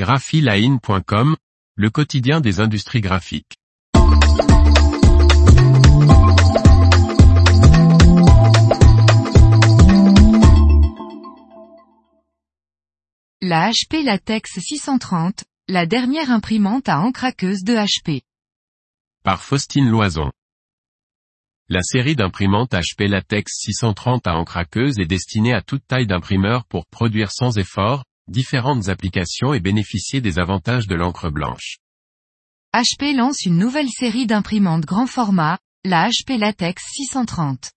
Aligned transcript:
graphiline.com, 0.00 1.36
le 1.76 1.90
quotidien 1.90 2.40
des 2.40 2.58
industries 2.60 3.02
graphiques. 3.02 3.58
La 13.42 13.70
HP 13.70 14.02
Latex 14.02 14.58
630, 14.58 15.44
la 15.68 15.84
dernière 15.84 16.30
imprimante 16.30 16.88
à 16.88 17.00
encre 17.00 17.24
aqueuse 17.24 17.62
de 17.62 17.74
HP. 17.74 18.22
Par 19.22 19.42
Faustine 19.42 19.90
Loison. 19.90 20.30
La 21.68 21.82
série 21.82 22.16
d'imprimantes 22.16 22.72
HP 22.72 23.06
Latex 23.06 23.52
630 23.54 24.26
à 24.26 24.36
encre 24.36 24.56
aqueuse 24.56 24.98
est 24.98 25.04
destinée 25.04 25.52
à 25.52 25.60
toute 25.60 25.86
taille 25.86 26.06
d'imprimeur 26.06 26.64
pour 26.64 26.86
produire 26.86 27.30
sans 27.30 27.58
effort, 27.58 28.04
différentes 28.30 28.88
applications 28.88 29.52
et 29.52 29.60
bénéficier 29.60 30.20
des 30.20 30.38
avantages 30.38 30.86
de 30.86 30.94
l'encre 30.94 31.30
blanche. 31.30 31.78
HP 32.72 33.14
lance 33.14 33.44
une 33.44 33.58
nouvelle 33.58 33.90
série 33.90 34.26
d'imprimantes 34.26 34.86
grand 34.86 35.06
format, 35.06 35.58
la 35.84 36.08
HP 36.08 36.38
Latex 36.38 36.82
630. 36.92 37.72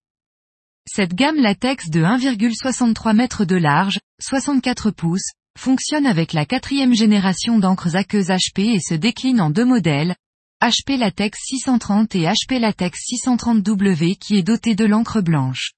Cette 0.86 1.16
gamme 1.16 1.38
latex 1.38 1.90
de 1.90 2.04
1,63 2.04 3.20
m 3.20 3.45
de 3.48 3.55
large, 3.55 4.00
64 4.22 4.92
pouces, 4.92 5.31
fonctionne 5.58 6.05
avec 6.05 6.34
la 6.34 6.45
quatrième 6.45 6.94
génération 6.94 7.58
d'encres 7.58 7.95
aqueuses 7.95 8.28
HP 8.28 8.76
et 8.76 8.80
se 8.80 8.94
décline 8.94 9.42
en 9.42 9.50
deux 9.50 9.66
modèles, 9.66 10.16
HP 10.62 10.98
Latex 10.98 11.40
630 11.42 12.16
et 12.16 12.26
HP 12.26 12.59
Latex 12.59 13.00
630W 13.00 14.17
qui 14.17 14.38
est 14.38 14.44
doté 14.44 14.76
de 14.76 14.86
l'encre 14.86 15.22
blanche. 15.22 15.72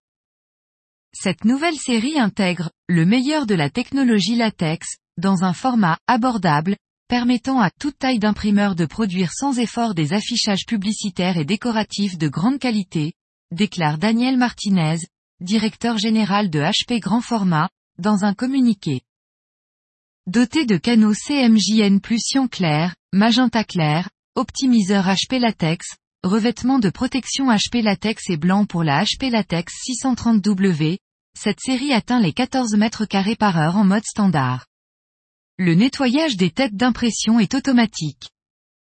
Cette 1.18 1.46
nouvelle 1.46 1.78
série 1.78 2.20
intègre 2.20 2.70
le 2.90 3.06
meilleur 3.06 3.46
de 3.46 3.56
la 3.56 3.70
technologie 3.70 4.36
latex, 4.36 4.98
dans 5.18 5.44
un 5.44 5.54
format 5.54 5.98
abordable, 6.08 6.76
permettant 7.08 7.62
à 7.62 7.70
toute 7.72 7.98
taille 7.98 8.20
d'imprimeur 8.20 8.76
de 8.76 8.86
produire 8.86 9.32
sans 9.32 9.58
effort 9.58 9.96
des 9.96 10.12
affichages 10.12 10.66
publicitaires 10.68 11.38
et 11.38 11.46
décoratifs 11.46 12.18
de 12.18 12.28
grande 12.28 12.60
qualité, 12.60 13.14
déclare 13.52 13.98
Daniel 13.98 14.38
Martinez, 14.38 14.98
directeur 15.40 15.98
général 15.98 16.50
de 16.50 16.60
HP 16.60 17.00
Grand 17.00 17.22
Format, 17.22 17.70
dans 17.98 18.26
un 18.26 18.34
communiqué. 18.34 19.02
Doté 20.28 20.66
de 20.66 20.78
canaux 20.78 21.14
CMJN 21.14 22.02
Pulsion 22.02 22.50
clair, 22.50 22.94
magenta 23.14 23.64
clair, 23.64 24.10
optimiseur 24.36 25.06
HP 25.06 25.40
latex, 25.40 25.96
revêtement 26.24 26.78
de 26.78 26.90
protection 26.90 27.50
HP 27.50 27.82
latex 27.82 28.30
et 28.30 28.38
blanc 28.38 28.66
pour 28.66 28.84
la 28.84 29.04
HP 29.04 29.30
latex 29.30 29.74
630W, 29.88 30.98
cette 31.38 31.60
série 31.60 31.94
atteint 31.94 32.20
les 32.20 32.34
14 32.34 32.76
mètres 32.76 33.06
carrés 33.06 33.36
par 33.36 33.58
heure 33.58 33.78
en 33.78 33.84
mode 33.84 34.06
standard. 34.06 34.66
Le 35.58 35.76
nettoyage 35.76 36.38
des 36.38 36.50
têtes 36.50 36.76
d'impression 36.76 37.40
est 37.40 37.54
automatique. 37.54 38.30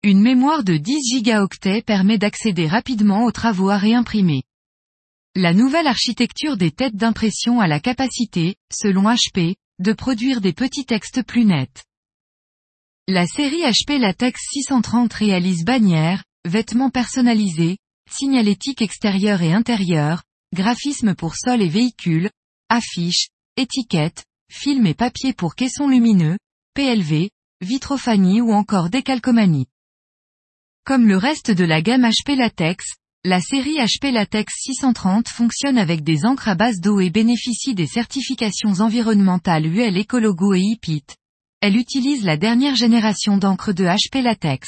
Une 0.02 0.22
mémoire 0.22 0.64
de 0.64 0.78
10 0.78 1.16
gigaoctets 1.16 1.82
permet 1.82 2.18
d'accéder 2.18 2.68
rapidement 2.68 3.24
aux 3.26 3.32
travaux 3.32 3.70
à 3.70 3.78
réimprimer. 3.78 4.44
La 5.36 5.54
nouvelle 5.54 5.88
architecture 5.88 6.58
des 6.58 6.72
têtes 6.72 6.96
d'impression 6.96 7.60
a 7.60 7.68
la 7.68 7.80
capacité, 7.80 8.56
selon 8.72 9.04
HP, 9.04 9.56
de 9.80 9.94
produire 9.94 10.42
des 10.42 10.54
petits 10.54 10.86
textes 10.86 11.24
plus 11.24 11.46
nets. 11.46 11.84
La 13.08 13.28
série 13.28 13.64
HP 13.64 13.98
Latex 13.98 14.40
630 14.52 15.12
réalise 15.14 15.66
bannières, 15.66 16.24
vêtements 16.46 16.90
personnalisés, 16.90 17.78
signalétique 18.10 18.82
extérieure 18.82 19.42
et 19.42 19.54
intérieure, 19.54 20.24
graphismes 20.54 21.16
pour 21.16 21.36
sol 21.36 21.62
et 21.62 21.70
véhicules, 21.70 22.30
affiches, 22.74 23.28
étiquettes, 23.56 24.26
films 24.50 24.88
et 24.88 24.96
papier 24.96 25.32
pour 25.32 25.54
caissons 25.54 25.88
lumineux, 25.88 26.40
PLV, 26.74 27.30
vitrophanie 27.62 28.42
ou 28.42 28.52
encore 28.52 28.90
décalcomanie. 28.90 29.68
Comme 30.84 31.08
le 31.08 31.18
reste 31.18 31.52
de 31.52 31.66
la 31.66 31.84
gamme 31.84 32.10
HP 32.10 32.36
Latex, 32.36 32.84
la 33.24 33.42
série 33.42 33.76
HP 33.76 34.12
Latex 34.12 34.52
630 34.58 35.28
fonctionne 35.28 35.78
avec 35.78 36.04
des 36.04 36.26
encres 36.26 36.50
à 36.50 36.56
base 36.56 36.80
d'eau 36.80 37.00
et 37.00 37.12
bénéficie 37.12 37.76
des 37.76 37.86
certifications 37.86 38.80
environnementales 38.80 39.68
UL 39.68 39.96
Ecologo 39.96 40.56
et 40.56 40.62
IPIT, 40.62 41.16
elle 41.62 41.78
utilise 41.78 42.26
la 42.26 42.38
dernière 42.38 42.76
génération 42.76 43.38
d'encre 43.38 43.72
de 43.72 43.84
HP 43.84 44.24
Latex. 44.24 44.68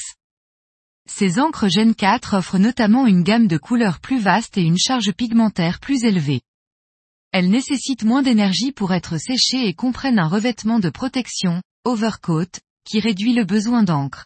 Ces 1.09 1.39
encres 1.39 1.69
Gen 1.69 1.95
4 1.95 2.37
offrent 2.37 2.59
notamment 2.59 3.07
une 3.07 3.23
gamme 3.23 3.47
de 3.47 3.57
couleurs 3.57 3.99
plus 3.99 4.19
vaste 4.19 4.59
et 4.59 4.63
une 4.63 4.77
charge 4.77 5.11
pigmentaire 5.11 5.79
plus 5.79 6.03
élevée. 6.03 6.41
Elles 7.37 7.49
nécessitent 7.49 8.05
moins 8.05 8.21
d'énergie 8.21 8.71
pour 8.71 8.93
être 8.93 9.17
séchées 9.17 9.67
et 9.67 9.73
comprennent 9.73 10.19
un 10.19 10.29
revêtement 10.29 10.79
de 10.79 10.89
protection, 10.89 11.61
overcoat, 11.83 12.61
qui 12.85 13.01
réduit 13.01 13.33
le 13.33 13.43
besoin 13.43 13.83
d'encre. 13.83 14.25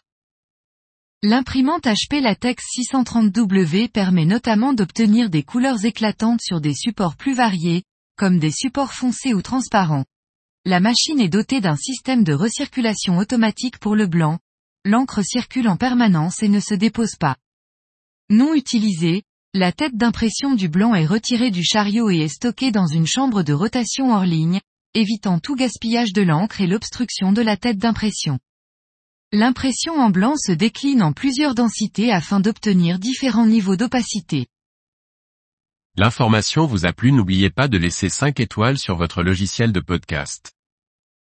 L'imprimante 1.24 1.86
HP 1.86 2.20
Latex 2.20 2.62
630W 2.78 3.88
permet 3.88 4.26
notamment 4.26 4.74
d'obtenir 4.74 5.28
des 5.28 5.42
couleurs 5.42 5.84
éclatantes 5.84 6.40
sur 6.40 6.60
des 6.60 6.72
supports 6.72 7.16
plus 7.16 7.34
variés, 7.34 7.82
comme 8.16 8.38
des 8.38 8.52
supports 8.52 8.92
foncés 8.92 9.34
ou 9.34 9.42
transparents. 9.42 10.04
La 10.64 10.78
machine 10.78 11.20
est 11.20 11.28
dotée 11.28 11.60
d'un 11.60 11.74
système 11.74 12.22
de 12.22 12.32
recirculation 12.32 13.18
automatique 13.18 13.80
pour 13.80 13.96
le 13.96 14.06
blanc. 14.06 14.38
L'encre 14.84 15.24
circule 15.24 15.66
en 15.66 15.76
permanence 15.76 16.44
et 16.44 16.48
ne 16.48 16.60
se 16.60 16.74
dépose 16.74 17.16
pas. 17.16 17.34
Non 18.28 18.54
utilisée, 18.54 19.24
la 19.52 19.72
tête 19.72 19.96
d'impression 19.96 20.54
du 20.54 20.68
blanc 20.68 20.94
est 20.94 21.06
retirée 21.06 21.50
du 21.50 21.64
chariot 21.64 22.08
et 22.08 22.18
est 22.18 22.28
stockée 22.28 22.70
dans 22.70 22.86
une 22.86 23.06
chambre 23.06 23.42
de 23.42 23.52
rotation 23.52 24.14
hors 24.14 24.24
ligne, 24.24 24.60
évitant 24.94 25.40
tout 25.40 25.56
gaspillage 25.56 26.12
de 26.12 26.22
l'encre 26.22 26.60
et 26.60 26.68
l'obstruction 26.68 27.32
de 27.32 27.42
la 27.42 27.56
tête 27.56 27.78
d'impression. 27.78 28.38
L'impression 29.32 29.94
en 29.94 30.10
blanc 30.10 30.36
se 30.36 30.52
décline 30.52 31.02
en 31.02 31.12
plusieurs 31.12 31.56
densités 31.56 32.12
afin 32.12 32.38
d'obtenir 32.38 33.00
différents 33.00 33.46
niveaux 33.46 33.76
d'opacité. 33.76 34.46
L'information 35.96 36.66
vous 36.66 36.86
a 36.86 36.92
plu 36.92 37.10
n'oubliez 37.10 37.50
pas 37.50 37.66
de 37.66 37.76
laisser 37.76 38.08
5 38.08 38.38
étoiles 38.38 38.78
sur 38.78 38.94
votre 38.94 39.24
logiciel 39.24 39.72
de 39.72 39.80
podcast. 39.80 40.52